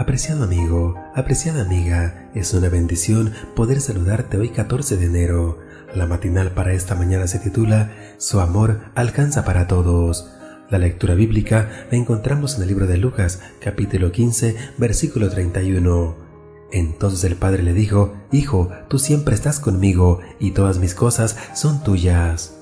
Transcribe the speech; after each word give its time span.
Apreciado 0.00 0.44
amigo, 0.44 0.94
apreciada 1.14 1.60
amiga, 1.60 2.30
es 2.34 2.54
una 2.54 2.70
bendición 2.70 3.34
poder 3.54 3.82
saludarte 3.82 4.38
hoy 4.38 4.48
14 4.48 4.96
de 4.96 5.04
enero. 5.04 5.58
La 5.94 6.06
matinal 6.06 6.52
para 6.52 6.72
esta 6.72 6.94
mañana 6.94 7.26
se 7.26 7.38
titula 7.38 7.92
Su 8.16 8.40
amor 8.40 8.80
alcanza 8.94 9.44
para 9.44 9.66
todos. 9.66 10.32
La 10.70 10.78
lectura 10.78 11.12
bíblica 11.12 11.68
la 11.90 11.98
encontramos 11.98 12.56
en 12.56 12.62
el 12.62 12.68
libro 12.68 12.86
de 12.86 12.96
Lucas, 12.96 13.42
capítulo 13.60 14.10
15, 14.10 14.56
versículo 14.78 15.28
31. 15.28 16.16
Entonces 16.72 17.22
el 17.24 17.36
padre 17.36 17.62
le 17.62 17.74
dijo, 17.74 18.14
Hijo, 18.32 18.70
tú 18.88 18.98
siempre 18.98 19.34
estás 19.34 19.60
conmigo 19.60 20.20
y 20.38 20.52
todas 20.52 20.78
mis 20.78 20.94
cosas 20.94 21.36
son 21.52 21.84
tuyas. 21.84 22.56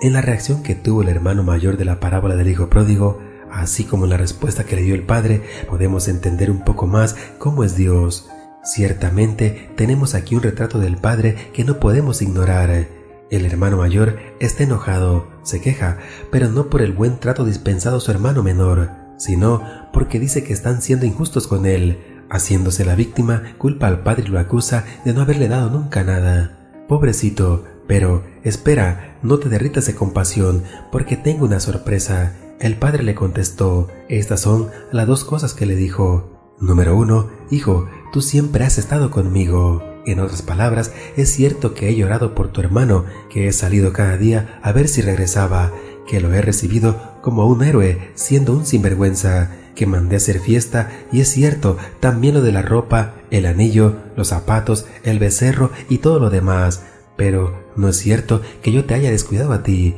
En 0.00 0.14
la 0.14 0.22
reacción 0.22 0.62
que 0.62 0.76
tuvo 0.76 1.02
el 1.02 1.10
hermano 1.10 1.42
mayor 1.42 1.76
de 1.76 1.84
la 1.84 2.00
parábola 2.00 2.36
del 2.36 2.48
hijo 2.48 2.70
pródigo, 2.70 3.20
Así 3.52 3.84
como 3.84 4.06
la 4.06 4.16
respuesta 4.16 4.64
que 4.64 4.76
le 4.76 4.82
dio 4.82 4.94
el 4.94 5.02
Padre, 5.02 5.42
podemos 5.68 6.08
entender 6.08 6.50
un 6.50 6.64
poco 6.64 6.86
más 6.86 7.16
cómo 7.38 7.64
es 7.64 7.76
Dios. 7.76 8.28
Ciertamente 8.62 9.70
tenemos 9.76 10.14
aquí 10.14 10.34
un 10.34 10.42
retrato 10.42 10.78
del 10.78 10.96
Padre 10.96 11.36
que 11.52 11.64
no 11.64 11.80
podemos 11.80 12.22
ignorar. 12.22 12.86
El 13.30 13.46
hermano 13.46 13.78
mayor 13.78 14.18
está 14.40 14.64
enojado, 14.64 15.28
se 15.42 15.60
queja, 15.60 15.98
pero 16.30 16.48
no 16.48 16.68
por 16.68 16.82
el 16.82 16.92
buen 16.92 17.18
trato 17.18 17.44
dispensado 17.44 17.98
a 17.98 18.00
su 18.00 18.10
hermano 18.10 18.42
menor, 18.42 18.90
sino 19.18 19.62
porque 19.92 20.18
dice 20.18 20.44
que 20.44 20.52
están 20.52 20.82
siendo 20.82 21.06
injustos 21.06 21.46
con 21.46 21.66
él. 21.66 21.98
Haciéndose 22.28 22.84
la 22.84 22.94
víctima, 22.94 23.42
culpa 23.58 23.88
al 23.88 24.02
padre 24.02 24.24
y 24.26 24.30
lo 24.30 24.38
acusa 24.38 24.84
de 25.04 25.12
no 25.12 25.22
haberle 25.22 25.48
dado 25.48 25.70
nunca 25.70 26.04
nada. 26.04 26.58
Pobrecito, 26.86 27.64
pero 27.88 28.24
espera, 28.44 29.18
no 29.22 29.38
te 29.38 29.48
derritas 29.48 29.86
de 29.86 29.94
compasión, 29.94 30.62
porque 30.92 31.16
tengo 31.16 31.44
una 31.44 31.58
sorpresa. 31.58 32.34
El 32.60 32.76
padre 32.76 33.02
le 33.02 33.14
contestó, 33.14 33.88
estas 34.10 34.42
son 34.42 34.68
las 34.92 35.06
dos 35.06 35.24
cosas 35.24 35.54
que 35.54 35.64
le 35.64 35.76
dijo. 35.76 36.54
Número 36.60 36.94
uno, 36.94 37.30
hijo, 37.50 37.88
tú 38.12 38.20
siempre 38.20 38.64
has 38.66 38.76
estado 38.76 39.10
conmigo. 39.10 39.82
En 40.04 40.20
otras 40.20 40.42
palabras, 40.42 40.92
es 41.16 41.30
cierto 41.30 41.72
que 41.72 41.88
he 41.88 41.96
llorado 41.96 42.34
por 42.34 42.52
tu 42.52 42.60
hermano, 42.60 43.06
que 43.30 43.48
he 43.48 43.52
salido 43.54 43.94
cada 43.94 44.18
día 44.18 44.60
a 44.62 44.72
ver 44.72 44.88
si 44.88 45.00
regresaba, 45.00 45.72
que 46.06 46.20
lo 46.20 46.34
he 46.34 46.42
recibido 46.42 47.00
como 47.22 47.46
un 47.46 47.62
héroe, 47.62 48.10
siendo 48.14 48.52
un 48.52 48.66
sinvergüenza, 48.66 49.52
que 49.74 49.86
mandé 49.86 50.16
hacer 50.16 50.38
fiesta, 50.38 50.90
y 51.10 51.22
es 51.22 51.28
cierto, 51.28 51.78
también 51.98 52.34
lo 52.34 52.42
de 52.42 52.52
la 52.52 52.60
ropa, 52.60 53.14
el 53.30 53.46
anillo, 53.46 53.96
los 54.16 54.28
zapatos, 54.28 54.84
el 55.02 55.18
becerro 55.18 55.70
y 55.88 55.98
todo 55.98 56.18
lo 56.18 56.28
demás, 56.28 56.82
pero 57.16 57.70
no 57.76 57.88
es 57.88 57.96
cierto 57.96 58.42
que 58.60 58.72
yo 58.72 58.84
te 58.84 58.92
haya 58.92 59.10
descuidado 59.10 59.54
a 59.54 59.62
ti, 59.62 59.96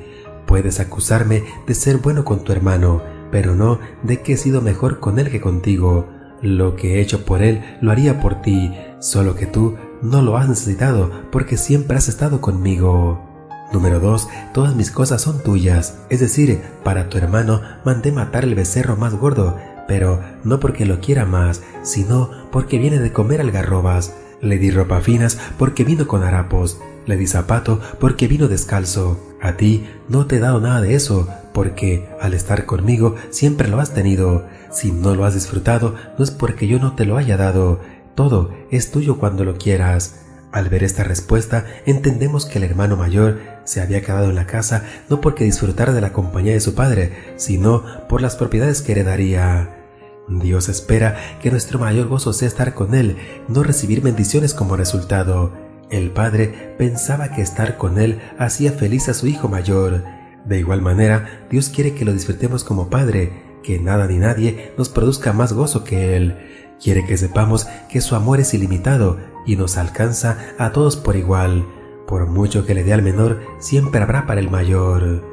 Puedes 0.53 0.81
acusarme 0.81 1.45
de 1.67 1.75
ser 1.75 1.97
bueno 1.97 2.27
con 2.27 2.45
tu 2.45 2.53
hermano, 2.53 3.03
pero 3.31 3.55
no 3.55 3.79
de 4.03 4.21
que 4.21 4.35
he 4.35 4.37
sido 4.37 4.61
mejor 4.61 5.01
con 5.01 5.19
él 5.19 5.31
que 5.31 5.41
contigo. 5.41 6.11
Lo 6.43 6.77
que 6.77 6.97
he 6.97 7.01
hecho 7.01 7.25
por 7.25 7.43
él 7.43 7.79
lo 7.81 7.91
haría 7.91 8.21
por 8.21 8.43
ti, 8.43 8.71
solo 9.01 9.35
que 9.35 9.47
tú 9.47 9.79
no 10.03 10.21
lo 10.21 10.37
has 10.37 10.51
necesitado 10.51 11.11
porque 11.33 11.57
siempre 11.57 11.97
has 11.97 12.07
estado 12.09 12.43
conmigo. 12.43 13.49
Número 13.73 13.99
2. 13.99 14.29
Todas 14.53 14.77
mis 14.77 14.91
cosas 14.91 15.23
son 15.23 15.43
tuyas, 15.43 16.01
es 16.11 16.21
decir, 16.21 16.61
para 16.85 17.09
tu 17.09 17.17
hermano 17.17 17.63
mandé 17.87 18.13
matar 18.13 18.45
el 18.45 18.55
becerro 18.55 18.95
más 18.97 19.15
gordo, 19.15 19.57
pero 19.89 20.21
no 20.45 20.61
porque 20.61 20.85
lo 20.85 21.01
quiera 21.01 21.25
más, 21.25 21.63
sino 21.81 22.29
porque 22.51 22.77
viene 22.77 22.99
de 22.99 23.11
comer 23.11 23.41
algarrobas. 23.41 24.13
Le 24.43 24.59
di 24.59 24.73
ropa 24.73 25.01
finas 25.01 25.39
porque 25.57 25.85
vino 25.85 26.09
con 26.09 26.25
harapos, 26.25 26.81
le 27.07 27.17
di 27.17 27.29
zapato 27.29 27.81
porque 28.01 28.27
vino 28.27 28.49
descalzo. 28.49 29.37
A 29.41 29.57
ti 29.57 29.87
no 30.09 30.27
te 30.27 30.37
he 30.37 30.41
dado 30.41 30.61
nada 30.61 30.81
de 30.81 30.97
eso, 30.97 31.29
porque 31.55 32.09
al 32.21 32.35
estar 32.35 32.67
conmigo 32.67 33.15
siempre 33.31 33.69
lo 33.69 33.79
has 33.79 33.95
tenido. 33.95 34.45
Si 34.73 34.91
no 34.91 35.15
lo 35.15 35.25
has 35.25 35.35
disfrutado, 35.35 35.95
no 36.19 36.25
es 36.25 36.33
porque 36.33 36.67
yo 36.67 36.81
no 36.81 36.97
te 36.97 37.05
lo 37.05 37.17
haya 37.19 37.37
dado. 37.37 37.81
Todo 38.17 38.51
es 38.73 38.91
tuyo 38.91 39.17
cuando 39.19 39.45
lo 39.45 39.59
quieras. 39.59 40.17
Al 40.51 40.69
ver 40.69 40.83
esta 40.83 41.05
respuesta, 41.05 41.65
entendemos 41.87 42.45
que 42.45 42.59
el 42.59 42.65
hermano 42.65 42.97
mayor 42.97 43.39
se 43.63 43.81
había 43.81 44.03
quedado 44.03 44.29
en 44.29 44.35
la 44.35 44.47
casa 44.47 44.83
no 45.09 45.21
porque 45.21 45.45
disfrutara 45.45 45.93
de 45.93 46.01
la 46.01 46.13
compañía 46.13 46.53
de 46.53 46.61
su 46.61 46.75
padre, 46.75 47.13
sino 47.37 47.85
por 48.09 48.21
las 48.21 48.35
propiedades 48.35 48.83
que 48.83 48.91
heredaría. 48.91 49.82
Dios 50.29 50.69
espera 50.69 51.17
que 51.41 51.51
nuestro 51.51 51.79
mayor 51.79 52.09
gozo 52.09 52.33
sea 52.33 52.49
estar 52.49 52.75
con 52.75 52.95
Él, 52.95 53.17
no 53.49 53.63
recibir 53.63 54.01
bendiciones 54.01 54.55
como 54.55 54.77
resultado. 54.77 55.53
El 55.93 56.11
padre 56.11 56.75
pensaba 56.79 57.33
que 57.33 57.43
estar 57.43 57.77
con 57.77 57.99
él 57.99 58.19
hacía 58.39 58.73
feliz 58.73 59.11
a 59.11 59.15
su 59.15 59.27
hijo 59.27 59.49
mayor. 59.49 60.05
De 60.47 60.59
igual 60.59 60.81
manera, 60.81 61.47
Dios 61.51 61.69
quiere 61.69 61.95
que 61.95 62.07
lo 62.07 62.15
disfrutemos 62.15 62.65
como 62.65 62.89
padre, 62.89 63.59
que 63.63 63.79
nada 63.79 64.07
ni 64.07 64.17
nadie 64.17 64.73
nos 64.79 64.89
produzca 64.89 65.35
más 65.35 65.53
gozo 65.53 65.85
que 65.85 66.17
Él. 66.17 66.39
Quiere 66.83 67.05
que 67.05 67.19
sepamos 67.19 67.67
que 67.91 68.01
su 68.01 68.17
amor 68.17 68.41
es 68.41 68.55
ilimitado 68.55 69.19
y 69.47 69.57
nos 69.57 69.77
alcanza 69.77 70.39
a 70.59 70.73
todos 70.73 70.97
por 70.97 71.15
igual. 71.15 71.69
Por 72.07 72.27
mucho 72.27 72.65
que 72.65 72.75
le 72.75 72.85
dé 72.85 72.95
al 72.95 73.03
menor, 73.03 73.43
siempre 73.59 74.01
habrá 74.01 74.27
para 74.27 74.41
el 74.41 74.51
mayor. 74.51 75.32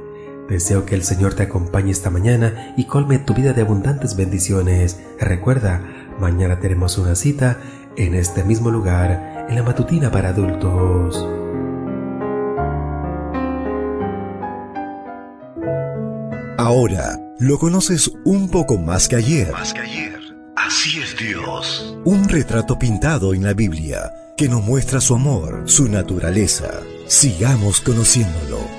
Deseo 0.50 0.84
que 0.84 0.96
el 0.96 1.04
Señor 1.04 1.36
te 1.36 1.44
acompañe 1.44 1.92
esta 1.92 2.10
mañana 2.10 2.74
y 2.76 2.86
colme 2.86 3.20
tu 3.20 3.36
vida 3.36 3.54
de 3.54 3.62
abundantes 3.62 4.16
bendiciones. 4.16 5.00
Recuerda, 5.20 5.84
mañana 6.20 6.60
tenemos 6.60 6.98
una 6.98 7.14
cita 7.14 7.60
en 7.96 8.16
este 8.16 8.44
mismo 8.44 8.72
lugar 8.72 9.46
en 9.48 9.56
la 9.56 9.64
matutina 9.64 10.10
para 10.10 10.30
adultos. 10.30 11.24
Ahora 16.58 17.20
lo 17.38 17.60
conoces 17.60 18.12
un 18.26 18.50
poco 18.50 18.78
más 18.78 19.08
que 19.08 19.18
ayer. 19.18 19.52
Más 19.52 19.74
que 19.74 19.82
ayer. 19.82 20.20
Así 20.56 21.00
es 21.00 21.16
Dios. 21.16 21.96
Un 22.06 22.28
retrato 22.28 22.78
pintado 22.80 23.36
en 23.36 23.44
la 23.44 23.54
Biblia 23.54 24.12
que 24.36 24.50
nos 24.50 24.64
muestra 24.64 25.00
su 25.00 25.14
amor, 25.14 25.64
su 25.66 25.88
naturaleza. 25.88 26.82
Sigamos 27.08 27.82
conociéndolo. 27.82 28.79